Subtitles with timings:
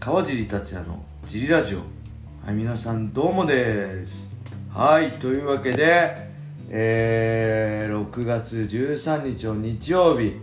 [0.00, 1.80] 川尻達也のジリラジオ。
[2.42, 4.34] はい皆さんどうもです。
[4.72, 6.30] はいというわけで
[6.70, 10.36] えー、6月13日の日曜日、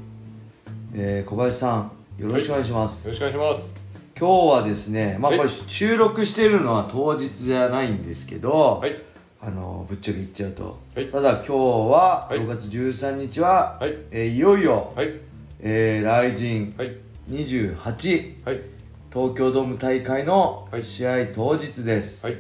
[0.93, 3.73] えー、小林さんよろしくお願いします、よろしくお願いします。
[4.15, 5.39] 今日はですねまあはい。
[5.39, 8.95] これ収録しているのは当日じゃないんですけど、はい。
[9.41, 11.07] あのぶっちゃけ言っちゃうと、はい。
[11.07, 12.37] ただ今日ははい。
[12.37, 13.97] 6月13日は、はい。
[14.11, 15.13] えーいよいよ、はい。
[15.61, 16.95] えー、ライジンはい。
[17.31, 18.76] 28はい
[19.11, 20.83] 東京ドーム大会のはい。
[20.83, 22.37] 試合当日です、はい。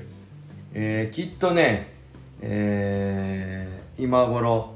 [0.73, 1.93] えーきっとね、
[2.41, 4.75] えー今頃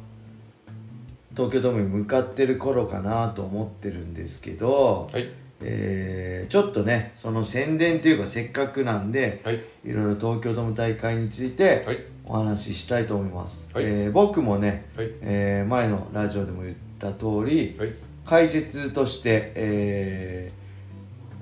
[1.36, 5.30] 東京ドームに向かってる頃かなと思ってるんですけど、はい。
[5.62, 9.56] えーちょっとねその宣伝というかせっかくなんで、はい。
[9.56, 12.00] いろいろ東京ドーム大会についてはい。
[12.26, 13.84] お話ししたいと思います、はい。
[13.86, 15.12] えー僕もね、はい。
[15.22, 17.90] えー前のラジオでも言った通り、はい。
[18.26, 20.61] 解説として、えー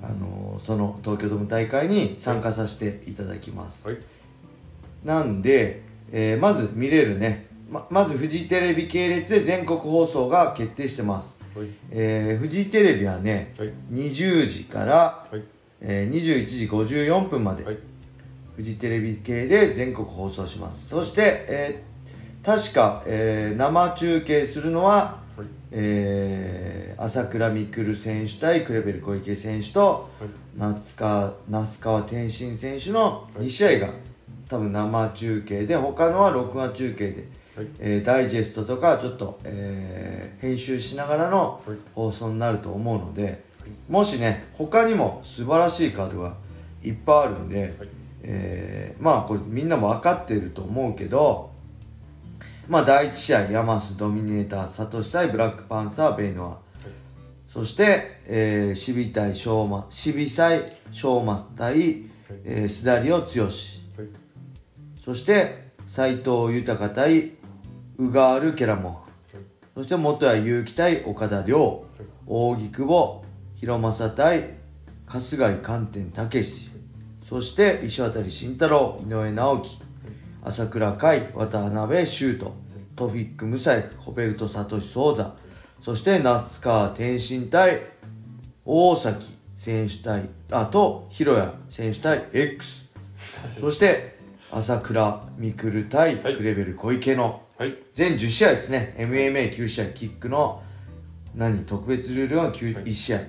[0.02, 3.98] あのその東京ドーム大会に参加させていただきます、はい。
[5.04, 7.48] なんで、えーまず見れるね。
[7.70, 11.68] ままずフジテレビ系列で全国放送が決定してます、はい。
[11.90, 13.72] えーフジテレビはねはい。
[13.92, 15.42] 20時から、はい。
[15.80, 17.78] えー21時54分まで、はい。
[18.56, 20.88] フジテレビ系で全国放送します。
[20.88, 21.90] そして、えー
[22.42, 25.29] 確か、えー生中継するのは、はい
[25.72, 30.28] えー朝倉未来選手対クレベル小池選手とはい。
[30.58, 33.46] 夏川那須川天心選手のはい。
[33.46, 33.88] 2試合が
[34.48, 37.66] 多分生中継で他のは録画中継で、はい。
[37.78, 41.76] えーダイジェストとかちょっと、えー編集しながらのはい。
[41.94, 43.42] 放送になると思うので
[43.88, 46.34] もしね他にも素晴らしいカードが
[46.82, 47.72] いっぱいあるんで、はい。
[48.22, 51.49] えーまあこれみんなも分かってると思うけど
[52.70, 56.70] まあ第1試合ヤマスドミネーターサトシ対ブラックパンサーベイノア。
[57.48, 62.04] そして、えー、シビ対ショーマシビサイショーマス対、
[62.44, 63.52] えー、スダリオ剛はい。
[65.04, 67.32] そして斎藤豊対
[67.98, 69.38] ウガール・ケラモフ
[69.74, 71.84] そして元谷祐希対岡田亮
[72.28, 73.24] 扇久保
[73.56, 74.50] 広政対
[75.06, 76.70] 春日井寒天武史。
[77.28, 79.89] そして石渡慎太郎井上直樹
[80.42, 82.52] 朝倉海渡辺修斗
[82.96, 85.34] トフィック・ムサイフホベルト・サトシ・ソーザ
[85.80, 87.82] そして夏川天心対
[88.64, 92.92] 大崎選手対あと広谷選手対 X
[93.60, 94.18] そして
[94.50, 97.76] 朝倉未来対はいクレベル小池のはい。
[97.92, 98.94] 全10試合ですね。
[98.96, 100.62] MMA9 試合キックの
[101.34, 102.84] 何特別ルールは9、はい。
[102.84, 103.20] 1試合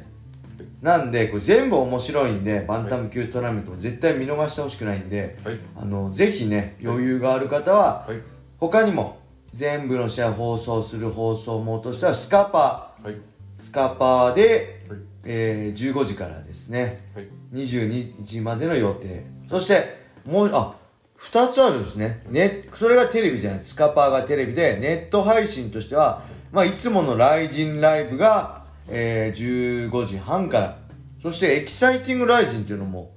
[0.81, 5.59] なんでこれ全部面白いんでバンタム級トーナメントも絶対見逃してほしくないんで、はい。
[5.75, 8.17] あのぜひね余裕がある方ははい。
[8.57, 9.19] 他にも
[9.53, 13.13] 全部の試合放送する放送網としてはスカパはい。
[13.13, 13.21] ー
[13.57, 14.99] スカパーで、はい。
[15.23, 17.11] えー15時からですね。
[17.13, 17.27] はい。
[17.53, 19.23] 22時までの予定。
[19.49, 20.75] そしてもうあ
[21.19, 22.23] 2つあるんですね。
[22.29, 23.63] ねそれがテレビじゃない。
[23.63, 30.77] スカパーがテレビでネット配信としては、まあ、いつものライジンライブが、えー15時半から。
[31.21, 33.11] そしてエキサイティングライジンっていうのも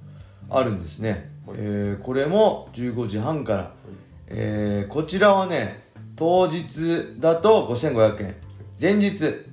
[0.49, 1.57] あるんですね、はい。
[1.59, 3.71] えーこれも15時半から、
[4.27, 5.83] えーこちらはね
[6.15, 8.35] 当日だと5500円。
[8.79, 9.45] 前日。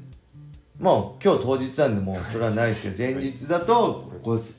[0.79, 4.55] まあ今日当日なんでもうそれはないですけど前日だと5000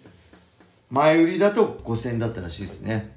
[0.89, 3.11] 前売りだと5000円だったらしいですね。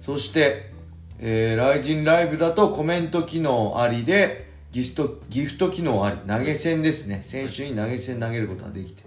[0.00, 0.72] そして、
[1.18, 7.22] えー、ライジンライブだとコメント機能ありでギフトギフト機能あり投げ銭ですね。
[7.24, 9.02] 選手に投げ銭投げることができて。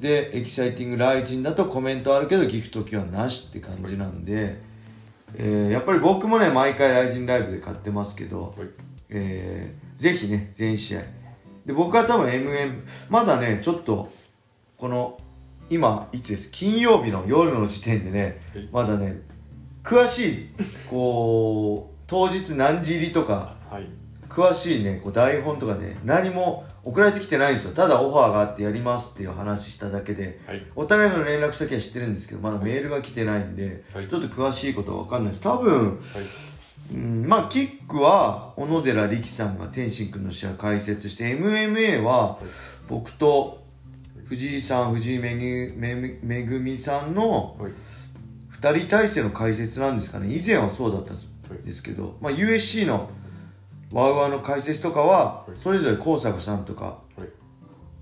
[0.00, 4.60] でエキサイティングライジンだとコメントあるけどギフト機能なしって感じなんで、
[5.34, 8.68] えーやっぱり僕もね毎回ライジンライブで買ってますけど、はい。
[9.08, 11.02] えーぜひね全試合。
[11.64, 14.12] で僕は多分 MM まだねちょっと
[14.76, 15.16] この
[15.70, 16.50] 今いつです？
[16.50, 18.68] 金曜日の夜の時点でねはい。
[18.70, 19.22] まだね
[19.82, 20.48] 詳しい
[20.90, 23.88] こう当日何時入りとかはい
[24.36, 27.74] 詳しいねこう台本とかね何も送られてきてないんですよ。
[27.74, 30.62] ただオファーがあってやりますっていう話しただけではい。
[30.76, 34.08] お互いの連絡先は知ってるんですけどまだメールが来てないんで、はい。
[34.08, 35.42] ちょっと詳しいことは分かんないです。
[35.42, 35.96] 多分はい。
[36.94, 42.38] うんまあキックは小野寺力さんが天心君の試合解説して MMA は
[42.88, 43.64] 僕と
[44.26, 47.72] 藤井さん藤井めぐめめぐみさんのはい。
[48.60, 50.34] 2人体制の解説なんですかね。
[50.34, 53.08] 以前はそうだったんですけど、まあ、USC の
[53.92, 57.28] ワウワウの解説とかはそれぞれ高坂さんとかはい。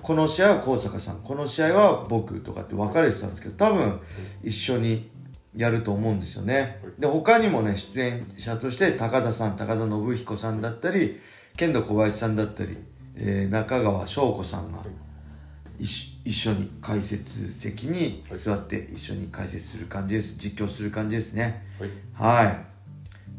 [0.02, 4.00] この試合は高坂さんこの試合は僕とかって分かれてたんですけど多分
[4.42, 5.10] 一緒に
[5.56, 6.80] やると思うんですよね。
[6.98, 11.20] で他にもね出演者として高田さん高田信彦さんだったり
[11.56, 12.76] 剣道小林さんだったり、
[13.16, 14.78] えー中川翔子さんが
[15.78, 20.38] 一緒一緒に解説席に座って一緒に解説する感じです。
[20.38, 21.62] 実況する感じですね。
[21.78, 22.44] はい。
[22.44, 22.73] はい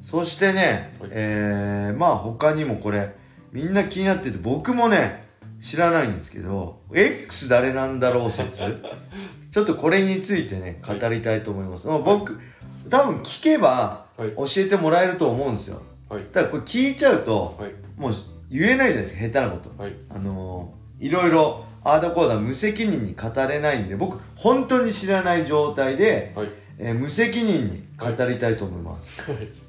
[0.06, 1.10] そしてね、はい。
[1.12, 3.16] えー、まあ他にもこれ
[3.52, 5.26] みんな気になってて僕もね
[5.60, 8.60] 知らないんですけど X 誰なんだろう説？
[9.52, 12.40] ちょっとこれについてね語りたいと思います、まあ僕
[12.88, 14.30] 多分聞けばはい。
[14.36, 15.82] 教えてもらえると思うんですよ。
[16.08, 16.24] はい。
[16.26, 17.72] ただこれ聞いちゃうとはい。
[17.98, 18.14] もう
[18.50, 19.84] 言えないじゃないですか下手なこと。
[19.84, 19.94] はい。
[20.10, 26.50] あのー、いろいろあーだこーだ無責任に語れないんで僕本当に知らない状態で、はい。
[26.78, 29.65] えー無責任に語りたいと思います、はい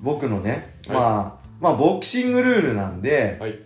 [0.00, 0.96] 僕のね、はい。
[0.96, 3.58] まあまあボクシングルールなんで、はい。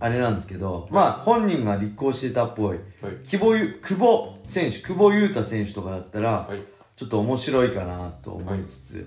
[0.00, 2.78] あれなんですけど、まあ本人が立候補してたっぽい。
[3.02, 3.14] はい。
[3.24, 6.58] 久保ゆ久保選手久保優太選手とかだったら、はい。
[6.96, 9.06] ちょっと面白いかなと思いつつ、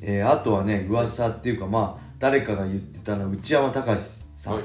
[0.00, 4.02] えーあとはね噂っていうかまあ誰かが言ってたのは内山隆
[4.34, 4.62] さんはい。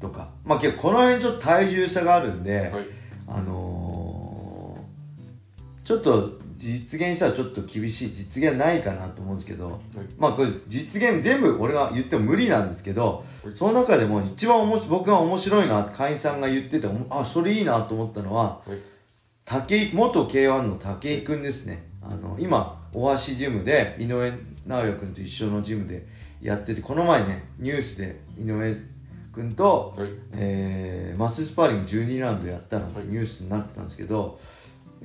[0.00, 2.86] とか、まあ結構この辺ちょっと体重差があるんで、はい。
[3.26, 9.80] あのー、ちょっと実現したらちょっと厳しい実現ないかなと思うんですけど、
[10.18, 13.54] まあこれ実現全部俺が言っても無理なんですけど、はい。
[13.54, 18.78] その中でも一番おもし僕が面白いな会員さんが言っててあそれいいなと思ったのははい。
[19.44, 21.86] 武井元 K1 の武井くんですね。
[22.02, 24.32] あの今大橋ジムで井上
[24.66, 26.06] 尚弥君と一緒のジムで
[26.40, 28.74] やっててこの前ねニュースで井上
[29.32, 30.08] 君と、はい。
[30.32, 33.08] えーマススパーリング12ラウンドやったのがはい。
[33.08, 34.40] ニュースになってたんですけど、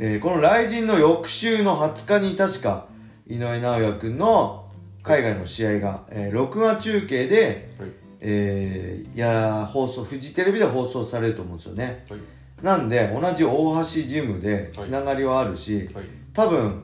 [0.01, 2.87] えーこの雷神の翌週の20日に確か
[3.27, 4.65] 井上尚弥君の
[5.03, 7.89] 海外の試合が、えー録画中継で、はい。
[8.21, 12.05] えーや放送フジテレビで放送されると思うんですよね。
[12.09, 12.19] はい。
[12.63, 16.05] なんで同じ大橋ジムでつながりはあるし、はい。
[16.31, 16.81] 多分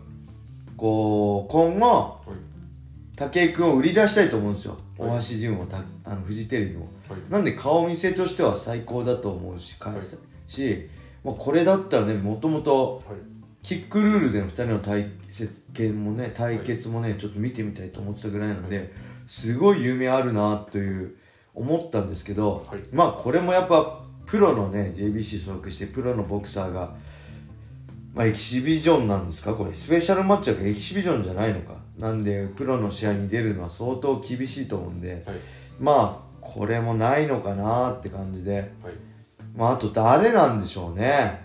[0.76, 3.18] こう今後はい。
[3.18, 5.10] 武井君を売り出したいと思うんですよ、はい。
[5.10, 7.32] 大橋ジムもたあのフジテレビもはい。
[7.32, 10.52] なんで顔見せとしては最高だと思うし、はい。
[10.52, 10.90] し、
[11.26, 13.18] まあ、これだったらねもともとはい。
[13.64, 15.10] キックルールでの2人の対
[15.74, 18.94] 決もね対決もね、ちょっと見てみたいと思ってたぐらいなんで、
[19.26, 21.16] すごい夢あるなという
[21.56, 22.80] 思ったんですけど、はい。
[22.94, 26.94] まあこれもやっぱプロのね JBC 所属してプロのボクサーが
[28.14, 29.56] まあエキシビジョンなんですか？
[29.56, 31.74] これスペシャルマッチだからエキシビジョンじゃないのか？
[31.98, 35.36] なんでプロの試合に出るのは相当厳しいと思うんで、はい。
[35.80, 38.94] まあこれもないのかなって感じではい
[39.56, 41.44] まああと誰なんでしょうね。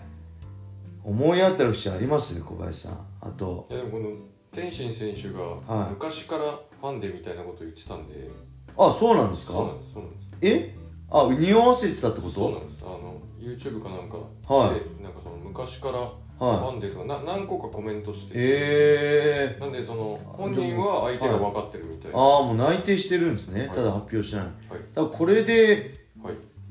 [1.03, 2.39] 思い当たる節あります？
[2.41, 3.07] 小林さん。
[3.21, 3.67] あと。
[3.69, 4.09] いやでもこの
[4.51, 5.89] 天心選手がはい。
[5.91, 6.43] 昔から
[6.79, 8.29] ファンでみたいなこと言ってたんで、
[8.77, 9.53] あそうなんですか？
[9.53, 10.27] そうなんですそうなんです。
[10.41, 10.75] え？
[11.09, 12.33] あ匂わせてたってこと？
[12.33, 12.83] そうなんです。
[12.83, 14.17] あの YouTube かなんか
[14.53, 14.75] はい。
[14.75, 16.57] でなんかその昔からフはい。
[16.57, 18.39] ァンでとかな何個かコメントしてて。
[18.39, 22.17] ええなんでその本人は相手が分かってるみたいな。
[22.19, 23.69] ああもう内定してるんですね、はい。
[23.69, 24.45] ただ発表してない。
[24.45, 24.55] はい。
[24.69, 26.00] だからこれではい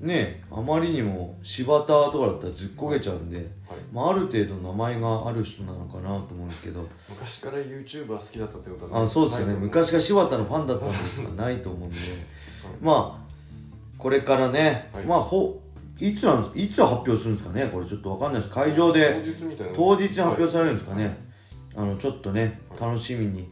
[0.00, 3.46] ねあまりにも柴田とかだったらずっこけちゃうんで、はい。
[3.92, 6.88] まあ、ある程度名前がある人なのかなと思うんですけど。
[7.08, 9.54] 昔から YouTuber 好きだったってことはあそうですよね。
[9.54, 11.96] 昔から柴田のファンだったんですがないと思うんで
[12.80, 13.30] まあ
[13.98, 15.04] これからね、はい。
[15.04, 15.60] まあほ
[15.98, 17.68] いつなんいつ発表するんですかね？
[17.70, 18.54] これちょっとわかんないです。
[18.54, 19.22] 会場で
[19.76, 21.18] 当日発表されるんですかね、
[21.76, 22.80] あのちょっとねはい。
[22.80, 23.50] 楽しみに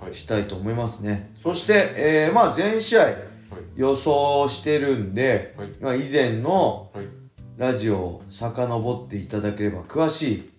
[0.00, 0.14] はい。
[0.14, 3.02] したいと思いますね、そして、えーまあ全試合。
[3.02, 3.29] はい
[3.76, 5.68] 予想してるんで、はい。
[5.80, 7.06] まあ、以前のはい。
[7.56, 10.50] ラジオを遡っていただければ詳しい、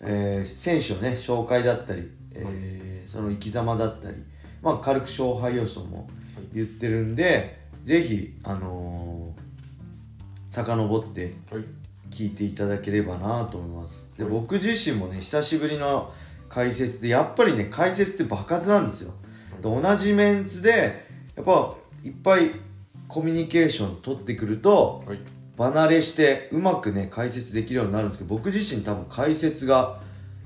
[0.00, 4.16] えー選手のね紹介だったり、えーその生き様だったり、
[4.62, 6.08] まあ、軽く勝敗予想も
[6.54, 11.64] 言ってるんで、ぜひあのー遡ってはい。
[12.10, 14.08] 聞いていただければなと思います。
[14.16, 14.32] で、はい。
[14.32, 16.12] 僕自身もね久しぶりの
[16.48, 19.12] 解説でやっぱりね解説って爆発なんですよ、
[19.60, 21.06] で同じメンツで
[21.36, 22.50] やっぱいっぱい
[23.08, 25.18] コミュニケーション取ってくるとはい。
[25.58, 29.98] 離れしてうまくね解説できるようになるんですけど僕自身多分解説がは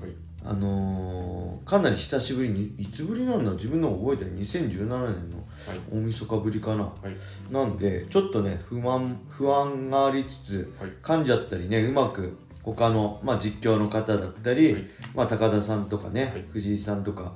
[0.05, 0.13] い。
[0.43, 3.45] あのーかなり久しぶりにいつぶりなんだ？
[3.45, 5.79] ろう自分の覚えてる？2017年のはい。
[5.91, 6.83] 大晦日ぶりかな。
[6.83, 7.51] はい。
[7.51, 10.91] なんでちょっとね不安不安がありつつはい。
[11.01, 14.85] 噛んじゃったりねうまく他の、まあ、実況の方だったり、はい。
[15.15, 16.45] まあ、高田さんとかね、はい。
[16.51, 17.31] 藤井さんとか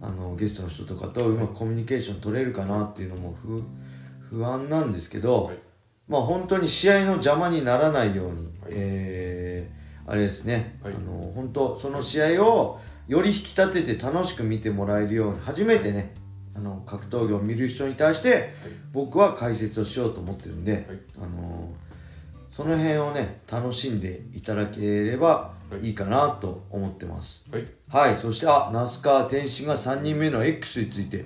[0.00, 3.62] あのゲストの人とかとうまくコミュニケーション取れるかなっていうのも不
[4.30, 5.58] 不安なんですけど、はい。
[6.06, 8.70] まあ本当に試合の邪魔にならないように、はい。
[8.70, 9.78] えー
[10.10, 10.94] あれですね、はい。
[10.94, 16.14] あの本当その試合をより引き立てて楽しく見てもらえるように初めてね
[16.56, 18.54] あの格闘技を見る人に対して
[18.90, 20.86] 僕は解説をしようと思ってるんで、
[21.20, 21.74] あの
[22.50, 25.90] その辺をね楽しんでいただければい。
[25.90, 27.46] いかなと思ってます。
[27.50, 27.66] はい。
[27.88, 28.16] はい。
[28.16, 31.24] そしてあ那須川天心が3人目の X について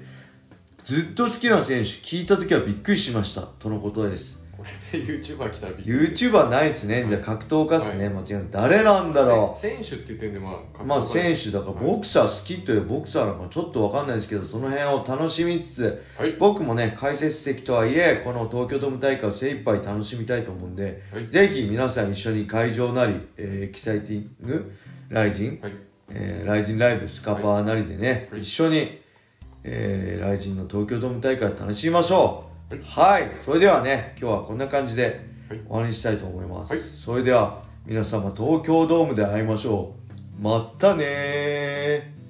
[0.82, 3.42] ずっと好きな選手聞いた時はびっくりしました。
[3.42, 6.09] とのことですこれで YouTuber 来たらびっくり。
[6.11, 7.06] YouTuber ないっすね。
[7.09, 8.14] じゃあ格闘家っすね、はい。
[8.14, 16.32] 間違いない誰なんだろ選手って言ってんでまあうまあ選手だからボクサー好きというボクサーなんかちょっとわかんないですけどその辺を楽しみつつはい。
[16.32, 21.26] 僕もね解説席とはいえこの東京ドーム大会を精一杯楽しみたいと思うんで、はい。
[21.28, 24.73] ぜひ皆さん一緒に会場なり、えーエキサイティング
[25.09, 25.73] ライジン、はい。
[26.11, 28.42] えーライジンライブスカパーなりでね、はい。
[28.42, 29.00] 一緒に、
[29.64, 32.51] えーライジンの東京ドーム大会を楽しみましょう
[32.85, 35.59] はい、それではね今日はこんな感じではい。
[35.59, 36.83] 終わりにしたいと思います、はい。
[36.83, 39.95] それでは皆様東京ドームで会いましょ
[40.38, 40.43] う。
[40.43, 42.22] またねー